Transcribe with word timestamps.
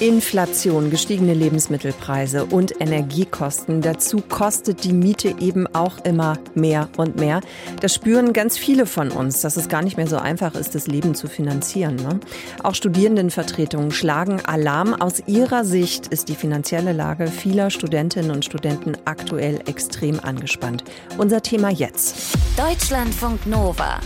Inflation, 0.00 0.90
gestiegene 0.90 1.34
Lebensmittelpreise 1.34 2.44
und 2.44 2.80
Energiekosten. 2.80 3.82
Dazu 3.82 4.22
kostet 4.28 4.84
die 4.84 4.92
Miete 4.92 5.34
eben 5.40 5.66
auch 5.74 5.98
immer 6.04 6.38
mehr 6.54 6.88
und 6.96 7.16
mehr. 7.16 7.40
Das 7.80 7.94
spüren 7.94 8.32
ganz 8.32 8.56
viele 8.56 8.86
von 8.86 9.10
uns, 9.10 9.40
dass 9.40 9.56
es 9.56 9.68
gar 9.68 9.82
nicht 9.82 9.96
mehr 9.96 10.06
so 10.06 10.16
einfach 10.16 10.54
ist, 10.54 10.74
das 10.74 10.86
Leben 10.86 11.14
zu 11.14 11.26
finanzieren. 11.26 11.96
Ne? 11.96 12.20
Auch 12.62 12.74
Studierendenvertretungen 12.74 13.90
schlagen 13.90 14.40
Alarm. 14.44 14.94
Aus 14.94 15.22
ihrer 15.26 15.64
Sicht 15.64 16.06
ist 16.08 16.28
die 16.28 16.36
finanzielle 16.36 16.92
Lage 16.92 17.26
vieler 17.26 17.70
Studentinnen 17.70 18.30
und 18.30 18.44
Studenten 18.44 18.96
aktuell 19.04 19.60
extrem 19.66 20.20
angespannt. 20.20 20.84
Unser 21.18 21.42
Thema 21.42 21.70
jetzt. 21.70 22.36
Deutschlandfunk 22.56 23.46
Nova. 23.46 24.00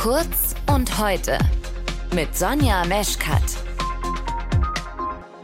Kurz 0.00 0.54
und 0.74 0.98
heute. 0.98 1.38
Mit 2.14 2.36
Sonja 2.36 2.84
Meschkat. 2.86 3.69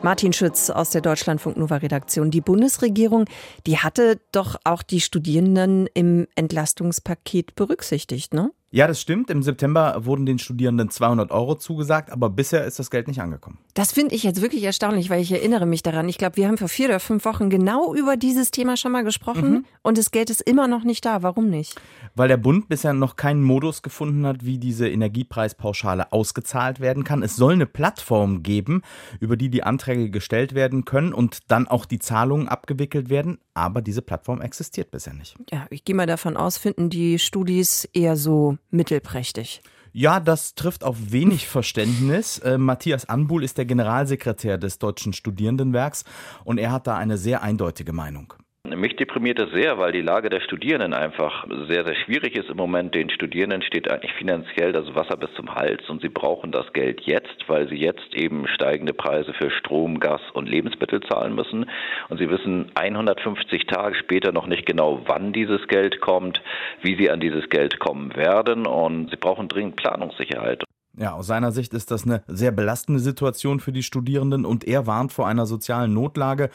Martin 0.02 0.32
Schütz 0.32 0.70
aus 0.70 0.90
der 0.90 1.00
Deutschlandfunk 1.00 1.56
Nova 1.56 1.76
Redaktion. 1.76 2.30
Die 2.30 2.40
Bundesregierung, 2.40 3.24
die 3.66 3.78
hatte 3.78 4.20
doch 4.30 4.56
auch 4.64 4.82
die 4.82 5.00
Studierenden 5.00 5.88
im 5.94 6.28
Entlastungspaket 6.36 7.56
berücksichtigt, 7.56 8.32
ne? 8.32 8.52
Ja, 8.72 8.88
das 8.88 9.00
stimmt. 9.00 9.30
Im 9.30 9.42
September 9.44 10.04
wurden 10.04 10.26
den 10.26 10.40
Studierenden 10.40 10.90
200 10.90 11.30
Euro 11.30 11.54
zugesagt, 11.54 12.10
aber 12.10 12.28
bisher 12.28 12.64
ist 12.64 12.80
das 12.80 12.90
Geld 12.90 13.06
nicht 13.06 13.20
angekommen. 13.20 13.58
Das 13.74 13.92
finde 13.92 14.14
ich 14.14 14.24
jetzt 14.24 14.42
wirklich 14.42 14.64
erstaunlich, 14.64 15.08
weil 15.08 15.22
ich 15.22 15.30
erinnere 15.30 15.66
mich 15.66 15.82
daran. 15.84 16.08
Ich 16.08 16.18
glaube, 16.18 16.36
wir 16.36 16.48
haben 16.48 16.58
vor 16.58 16.68
vier 16.68 16.86
oder 16.86 16.98
fünf 16.98 17.24
Wochen 17.24 17.48
genau 17.48 17.94
über 17.94 18.16
dieses 18.16 18.50
Thema 18.50 18.76
schon 18.76 18.90
mal 18.90 19.04
gesprochen 19.04 19.50
mhm. 19.50 19.64
und 19.82 19.98
das 19.98 20.10
Geld 20.10 20.30
ist 20.30 20.40
immer 20.40 20.66
noch 20.66 20.82
nicht 20.82 21.04
da. 21.04 21.22
Warum 21.22 21.48
nicht? 21.48 21.80
Weil 22.16 22.28
der 22.28 22.38
Bund 22.38 22.68
bisher 22.68 22.92
noch 22.92 23.14
keinen 23.14 23.42
Modus 23.42 23.82
gefunden 23.82 24.26
hat, 24.26 24.44
wie 24.44 24.58
diese 24.58 24.88
Energiepreispauschale 24.88 26.12
ausgezahlt 26.12 26.80
werden 26.80 27.04
kann. 27.04 27.22
Es 27.22 27.36
soll 27.36 27.52
eine 27.52 27.66
Plattform 27.66 28.42
geben, 28.42 28.82
über 29.20 29.36
die 29.36 29.48
die 29.48 29.62
Anträge 29.62 30.10
gestellt 30.10 30.54
werden 30.54 30.84
können 30.84 31.12
und 31.12 31.50
dann 31.50 31.68
auch 31.68 31.84
die 31.84 32.00
Zahlungen 32.00 32.48
abgewickelt 32.48 33.10
werden. 33.10 33.38
Aber 33.54 33.80
diese 33.80 34.02
Plattform 34.02 34.42
existiert 34.42 34.90
bisher 34.90 35.14
nicht. 35.14 35.36
Ja, 35.50 35.66
ich 35.70 35.84
gehe 35.84 35.94
mal 35.94 36.06
davon 36.06 36.36
aus, 36.36 36.58
finden 36.58 36.90
die 36.90 37.18
Studis 37.18 37.88
eher 37.92 38.16
so 38.16 38.58
mittelprächtig. 38.70 39.62
Ja, 39.92 40.20
das 40.20 40.54
trifft 40.54 40.84
auf 40.84 41.10
wenig 41.10 41.48
Verständnis. 41.48 42.38
Äh, 42.40 42.58
Matthias 42.58 43.08
Anbuhl 43.08 43.42
ist 43.42 43.56
der 43.56 43.64
Generalsekretär 43.64 44.58
des 44.58 44.78
Deutschen 44.78 45.14
Studierendenwerks 45.14 46.04
und 46.44 46.58
er 46.58 46.70
hat 46.70 46.86
da 46.86 46.96
eine 46.96 47.16
sehr 47.16 47.42
eindeutige 47.42 47.94
Meinung. 47.94 48.34
Mich 48.74 48.96
deprimiert 48.96 49.38
es 49.38 49.50
sehr, 49.52 49.78
weil 49.78 49.92
die 49.92 50.00
Lage 50.00 50.28
der 50.28 50.40
Studierenden 50.40 50.92
einfach 50.92 51.46
sehr, 51.68 51.84
sehr 51.84 51.94
schwierig 51.94 52.36
ist 52.36 52.50
im 52.50 52.56
Moment. 52.56 52.94
Den 52.94 53.10
Studierenden 53.10 53.62
steht 53.62 53.90
eigentlich 53.90 54.12
finanziell 54.14 54.72
das 54.72 54.94
Wasser 54.94 55.16
bis 55.16 55.32
zum 55.34 55.54
Hals 55.54 55.88
und 55.88 56.02
sie 56.02 56.08
brauchen 56.08 56.52
das 56.52 56.72
Geld 56.72 57.02
jetzt, 57.02 57.48
weil 57.48 57.68
sie 57.68 57.76
jetzt 57.76 58.14
eben 58.14 58.48
steigende 58.48 58.92
Preise 58.92 59.32
für 59.34 59.50
Strom, 59.50 60.00
Gas 60.00 60.20
und 60.32 60.48
Lebensmittel 60.48 61.00
zahlen 61.00 61.34
müssen. 61.34 61.70
Und 62.08 62.18
sie 62.18 62.28
wissen 62.28 62.70
150 62.74 63.66
Tage 63.66 63.94
später 63.94 64.32
noch 64.32 64.46
nicht 64.46 64.66
genau, 64.66 65.02
wann 65.06 65.32
dieses 65.32 65.66
Geld 65.68 66.00
kommt, 66.00 66.42
wie 66.82 66.96
sie 66.96 67.10
an 67.10 67.20
dieses 67.20 67.48
Geld 67.48 67.78
kommen 67.78 68.16
werden 68.16 68.66
und 68.66 69.10
sie 69.10 69.16
brauchen 69.16 69.48
dringend 69.48 69.76
Planungssicherheit. 69.76 70.65
Ja, 70.98 71.12
aus 71.12 71.26
seiner 71.26 71.52
Sicht 71.52 71.74
ist 71.74 71.90
das 71.90 72.04
eine 72.04 72.22
sehr 72.26 72.52
belastende 72.52 73.00
Situation 73.00 73.60
für 73.60 73.72
die 73.72 73.82
Studierenden 73.82 74.46
und 74.46 74.64
er 74.64 74.86
warnt 74.86 75.12
vor 75.12 75.28
einer 75.28 75.44
sozialen 75.44 75.92
Notlage, 75.92 76.48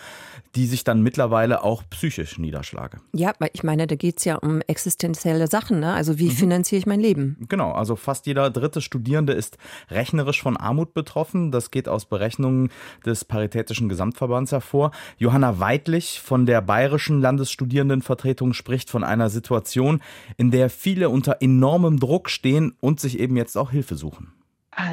die 0.56 0.66
sich 0.66 0.84
dann 0.84 1.04
mittlerweile 1.04 1.64
auch 1.64 1.84
psychisch 1.92 2.40
niederschlage. 2.40 2.98
Ja, 3.14 3.34
weil 3.38 3.52
ich 3.54 3.64
meine, 3.64 3.86
da 3.86 3.96
geht 3.96 4.18
es 4.18 4.26
ja 4.26 4.36
um 4.36 4.62
existenzielle 4.62 5.48
Sachen, 5.48 5.80
ne? 5.80 5.94
Also 5.94 6.18
wie 6.18 6.30
mhm. 6.30 6.32
finanziere 6.32 6.80
ich 6.80 6.88
mein 6.88 7.00
Leben? 7.00 7.38
Genau, 7.50 7.72
also 7.72 7.96
fast 7.96 8.26
jeder 8.26 8.50
dritte 8.50 8.82
Studierende 8.82 9.34
ist 9.34 9.60
rechnerisch 9.92 10.42
von 10.42 10.58
Armut 10.58 10.96
betroffen. 10.96 11.52
Das 11.52 11.70
geht 11.70 11.88
aus 11.88 12.06
Berechnungen 12.06 12.70
des 13.06 13.26
Paritätischen 13.26 13.90
Gesamtverbands 13.90 14.52
hervor. 14.52 14.92
Johanna 15.18 15.60
Weidlich 15.60 16.20
von 16.20 16.48
der 16.48 16.62
Bayerischen 16.62 17.22
Landesstudierendenvertretung 17.22 18.54
spricht 18.54 18.90
von 18.90 19.04
einer 19.04 19.30
Situation, 19.30 20.02
in 20.38 20.50
der 20.50 20.72
viele 20.72 21.10
unter 21.10 21.38
enormem 21.42 22.00
Druck 22.00 22.30
stehen 22.30 22.74
und 22.80 23.00
sich 23.00 23.20
eben 23.20 23.38
jetzt 23.38 23.56
auch 23.56 23.70
Hilfe 23.70 23.96
suchen. 23.96 24.31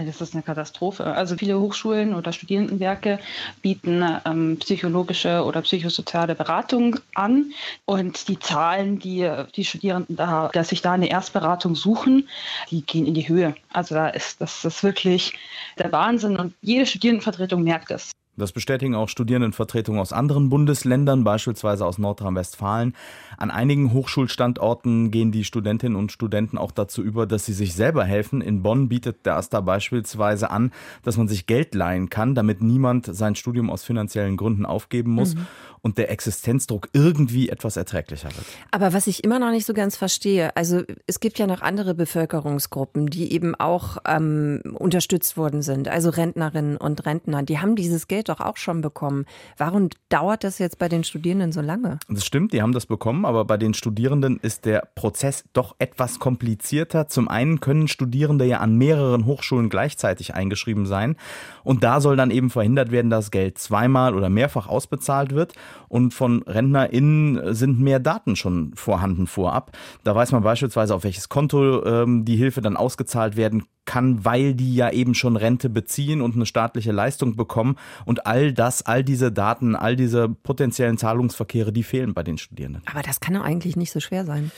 Das 0.07 0.21
ist 0.21 0.35
eine 0.35 0.43
Katastrophe. 0.43 1.05
Also 1.05 1.37
viele 1.37 1.59
Hochschulen 1.59 2.15
oder 2.15 2.33
Studierendenwerke 2.33 3.19
bieten 3.63 4.05
ähm, 4.25 4.57
psychologische 4.59 5.45
oder 5.45 5.63
psychosoziale 5.63 6.35
Beratung 6.35 6.97
an 7.15 7.53
und 7.85 8.29
die 8.29 8.39
Zahlen, 8.39 8.99
die 8.99 9.31
die 9.55 9.65
Studierenden 9.65 10.17
da, 10.17 10.49
dass 10.53 10.69
sich 10.69 10.83
da 10.83 10.93
eine 10.93 11.11
Erstberatung 11.11 11.75
suchen, 11.75 12.29
die 12.71 12.83
gehen 12.83 13.07
in 13.07 13.15
die 13.15 13.29
Höhe. 13.29 13.55
Also 13.73 13.95
da 13.95 14.09
ist 14.09 14.41
das 14.41 14.65
ist 14.65 14.83
wirklich 14.83 15.35
der 15.79 15.93
Wahnsinn 15.93 16.37
und 16.37 16.55
jede 16.61 16.87
Studierendenvertretung 16.87 17.63
merkt 17.63 17.91
das. 17.91 18.13
Das 18.39 18.53
bestätigen 18.53 18.95
auch 18.95 19.09
Studierendenvertretungen 19.09 20.01
aus 20.01 20.13
anderen 20.13 20.49
Bundesländern, 20.49 21.25
beispielsweise 21.25 21.85
aus 21.85 21.99
Nordrhein-Westfalen. 21.99 22.95
An 23.37 23.51
einigen 23.51 23.93
Hochschulstandorten 23.93 25.11
gehen 25.11 25.33
die 25.33 25.45
Studentinnen 25.45 25.97
und 25.97 26.13
Studenten 26.13 26.57
auch 26.57 26.73
dazu 26.73 27.03
über, 27.03 27.27
dass 27.27 27.47
sie 27.47 27.53
sich 27.53 27.75
selber 27.75 28.05
helfen. 28.05 28.41
In 28.41 28.63
Bonn 28.63 28.89
bietet 28.89 29.27
der 29.27 29.37
AStA 29.37 29.61
beispielsweise 29.61 30.51
an, 30.51 30.73
dass 31.03 31.17
man 31.17 31.29
sich 31.29 31.47
Geld 31.47 31.75
leihen 31.75 32.09
kann, 32.11 32.35
damit 32.35 32.63
niemand 32.63 33.07
sein 33.15 33.35
Studium 33.35 33.71
aus 33.71 33.85
finanziellen 33.85 34.37
Gründen 34.37 34.67
aufgeben 34.67 35.13
muss. 35.13 35.35
Mhm 35.35 35.47
und 35.83 35.99
der 35.99 36.11
Existenzdruck 36.11 36.89
irgendwie 36.93 37.49
etwas 37.49 37.77
erträglicher 37.77 38.29
wird. 38.29 38.47
Aber 38.71 38.93
was 38.93 39.07
ich 39.07 39.25
immer 39.25 39.39
noch 39.39 39.51
nicht 39.51 39.67
so 39.67 39.75
ganz 39.75 39.97
verstehe, 39.97 40.55
also 40.57 40.83
es 41.07 41.21
gibt 41.21 41.39
ja 41.39 41.47
noch 41.47 41.63
andere 41.63 41.95
Bevölkerungsgruppen, 41.95 43.07
die 43.07 43.33
eben 43.33 43.55
auch 43.55 43.99
ähm, 44.07 44.61
unterstützt 44.75 45.37
worden 45.37 45.63
sind, 45.63 45.89
also 45.89 46.11
Rentnerinnen 46.11 46.77
und 46.77 47.07
Rentner, 47.07 47.43
die 47.43 47.59
haben 47.59 47.77
dieses 47.77 48.09
Geld 48.09 48.28
doch 48.29 48.41
auch 48.41 48.57
schon 48.57 48.81
bekommen. 48.81 49.25
Warum 49.57 49.89
dauert 50.09 50.45
das 50.45 50.59
jetzt 50.59 50.79
bei 50.79 50.89
den 50.89 51.05
Studierenden 51.05 51.53
so 51.53 51.61
lange? 51.61 51.99
Das 52.09 52.25
stimmt, 52.25 52.53
die 52.53 52.63
haben 52.63 52.73
das 52.73 52.87
bekommen, 52.87 53.25
aber 53.25 53.45
bei 53.45 53.57
den 53.57 53.75
Studierenden 53.75 54.39
ist 54.41 54.65
der 54.65 54.89
Prozess 54.95 55.45
doch 55.53 55.77
etwas 55.79 56.19
komplizierter. 56.19 57.09
Zum 57.09 57.29
einen 57.29 57.61
können 57.61 57.89
Studierende 57.89 58.45
ja 58.45 58.59
an 58.59 58.77
mehreren 58.77 59.27
Hochschulen 59.27 59.69
gleichzeitig 59.69 60.35
eingeschrieben 60.35 60.87
sein 60.87 61.17
und 61.65 61.85
da 61.85 62.01
soll 62.01 62.17
dann 62.17 62.31
eben 62.31 62.51
verhindert 62.51 62.91
werden, 62.91 63.11
dass 63.11 63.31
Geld 63.31 63.59
zweimal 63.59 64.15
oder 64.15 64.29
mehrfach 64.29 64.69
ausbezahlt 64.69 65.35
wird 65.35 65.55
und 65.89 66.15
von 66.15 66.43
RentnerInnen 66.43 67.55
sind 67.55 67.81
mehr 67.81 68.01
Daten 68.01 68.37
schon 68.37 68.73
vorhanden 68.75 69.27
vorab. 69.27 69.73
Da 70.05 70.15
weiß 70.15 70.33
man 70.33 70.43
beispielsweise, 70.43 70.95
auf 70.95 71.05
welches 71.05 71.29
Konto 71.29 71.85
ähm, 71.85 72.25
die 72.25 72.37
Hilfe 72.37 72.61
dann 72.61 72.77
ausgezahlt 72.77 73.37
werden 73.37 73.65
kann, 73.89 74.23
weil 74.23 74.55
die 74.55 74.75
ja 74.75 74.91
eben 74.91 75.15
schon 75.15 75.37
Rente 75.37 75.71
beziehen 75.71 76.21
und 76.21 76.35
eine 76.35 76.45
staatliche 76.45 76.93
Leistung 76.93 77.37
bekommen. 77.37 77.77
Und 78.05 78.27
all 78.27 78.53
das, 78.53 78.85
all 78.85 79.03
diese 79.03 79.33
Daten, 79.33 79.75
all 79.75 79.97
diese 79.97 80.29
potenziellen 80.29 80.99
Zahlungsverkehre, 80.99 81.73
die 81.73 81.83
fehlen 81.83 82.13
bei 82.13 82.23
den 82.23 82.37
Studierenden. 82.37 82.83
Aber 82.85 83.01
das 83.01 83.21
kann 83.21 83.33
doch 83.33 83.41
eigentlich 83.41 83.77
nicht 83.77 83.91
so 83.91 83.99
schwer 83.99 84.27
sein. 84.27 84.53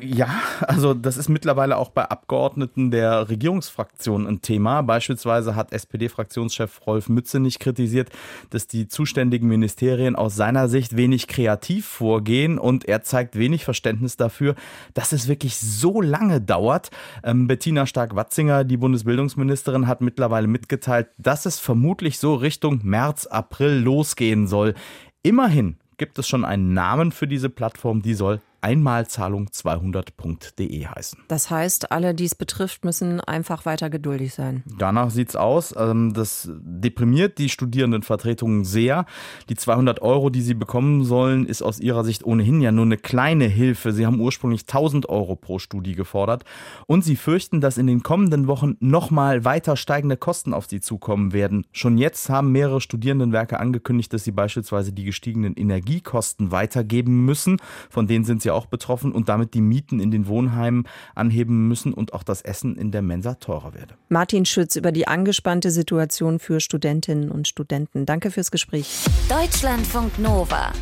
Ja, 0.00 0.40
also 0.62 0.94
das 0.94 1.16
ist 1.16 1.28
mittlerweile 1.28 1.76
auch 1.76 1.90
bei 1.90 2.04
Abgeordneten 2.04 2.90
der 2.90 3.28
Regierungsfraktion 3.28 4.26
ein 4.26 4.42
Thema. 4.42 4.82
Beispielsweise 4.82 5.54
hat 5.54 5.72
SPD-Fraktionschef 5.72 6.84
Rolf 6.88 7.08
Mützenich 7.08 7.60
kritisiert, 7.60 8.10
dass 8.50 8.66
die 8.66 8.88
zuständigen 8.88 9.46
Ministerien 9.46 10.16
aus 10.16 10.34
seiner 10.34 10.68
Sicht 10.68 10.96
wenig 10.96 11.28
kreativ 11.28 11.86
vorgehen 11.86 12.58
und 12.58 12.86
er 12.86 13.02
zeigt 13.02 13.38
wenig 13.38 13.64
Verständnis 13.64 14.16
dafür, 14.16 14.56
dass 14.94 15.12
es 15.12 15.28
wirklich 15.28 15.56
so 15.56 16.00
lange 16.00 16.40
dauert. 16.40 16.90
Ähm, 17.22 17.46
Bettina 17.46 17.86
Stark-Watzinger, 17.86 18.64
die 18.64 18.76
Bundesbildungsministerin, 18.76 19.86
hat 19.86 20.00
mittlerweile 20.00 20.48
mitgeteilt, 20.48 21.10
dass 21.16 21.46
es 21.46 21.60
vermutlich 21.60 22.18
so 22.18 22.34
Richtung 22.34 22.80
März, 22.82 23.26
April 23.26 23.78
losgehen 23.78 24.48
soll. 24.48 24.74
Immerhin 25.22 25.76
gibt 25.96 26.18
es 26.18 26.26
schon 26.26 26.44
einen 26.44 26.72
Namen 26.72 27.12
für 27.12 27.28
diese 27.28 27.50
Plattform, 27.50 28.02
die 28.02 28.14
soll 28.14 28.40
Einmalzahlung200.de 28.62 30.86
heißen. 30.86 31.20
Das 31.28 31.50
heißt, 31.50 31.92
alle, 31.92 32.14
die 32.14 32.24
es 32.24 32.34
betrifft, 32.34 32.84
müssen 32.84 33.20
einfach 33.20 33.66
weiter 33.66 33.90
geduldig 33.90 34.34
sein. 34.34 34.62
Danach 34.78 35.10
sieht 35.10 35.30
es 35.30 35.36
aus. 35.36 35.74
Ähm, 35.76 36.12
das 36.14 36.48
deprimiert 36.52 37.38
die 37.38 37.48
Studierendenvertretungen 37.48 38.64
sehr. 38.64 39.06
Die 39.48 39.54
200 39.54 40.02
Euro, 40.02 40.30
die 40.30 40.42
sie 40.42 40.54
bekommen 40.54 41.04
sollen, 41.04 41.46
ist 41.46 41.62
aus 41.62 41.80
ihrer 41.80 42.04
Sicht 42.04 42.24
ohnehin 42.24 42.60
ja 42.60 42.72
nur 42.72 42.84
eine 42.84 42.98
kleine 42.98 43.46
Hilfe. 43.46 43.92
Sie 43.92 44.06
haben 44.06 44.20
ursprünglich 44.20 44.62
1000 44.62 45.08
Euro 45.08 45.36
pro 45.36 45.58
Studie 45.58 45.94
gefordert. 45.94 46.44
Und 46.86 47.04
sie 47.04 47.16
fürchten, 47.16 47.60
dass 47.60 47.78
in 47.78 47.86
den 47.86 48.02
kommenden 48.02 48.46
Wochen 48.46 48.76
nochmal 48.80 49.44
weiter 49.44 49.76
steigende 49.76 50.16
Kosten 50.16 50.54
auf 50.54 50.66
sie 50.66 50.80
zukommen 50.80 51.32
werden. 51.32 51.66
Schon 51.72 51.98
jetzt 51.98 52.28
haben 52.28 52.52
mehrere 52.52 52.80
Studierendenwerke 52.80 53.58
angekündigt, 53.58 54.12
dass 54.12 54.24
sie 54.24 54.32
beispielsweise 54.32 54.92
die 54.92 55.04
gestiegenen 55.04 55.54
Energiekosten 55.54 56.52
weitergeben 56.52 57.24
müssen. 57.24 57.58
Von 57.88 58.06
denen 58.06 58.24
sind 58.24 58.42
sie 58.42 58.49
ja 58.50 58.54
auch 58.54 58.66
betroffen 58.66 59.12
und 59.12 59.28
damit 59.28 59.54
die 59.54 59.60
Mieten 59.60 60.00
in 60.00 60.10
den 60.10 60.26
Wohnheimen 60.26 60.84
anheben 61.14 61.68
müssen 61.68 61.94
und 61.94 62.12
auch 62.12 62.22
das 62.22 62.42
Essen 62.42 62.76
in 62.76 62.90
der 62.90 63.02
Mensa 63.02 63.34
teurer 63.34 63.74
werde. 63.74 63.94
Martin 64.08 64.44
Schütz 64.44 64.76
über 64.76 64.92
die 64.92 65.08
angespannte 65.08 65.70
Situation 65.70 66.38
für 66.38 66.60
Studentinnen 66.60 67.30
und 67.30 67.48
Studenten. 67.48 68.06
Danke 68.06 68.30
fürs 68.30 68.50
Gespräch. 68.50 69.04
Deutschlandfunk 69.28 70.18
Nova. 70.18 70.72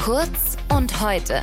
Kurz 0.00 0.56
und 0.74 1.00
heute. 1.00 1.40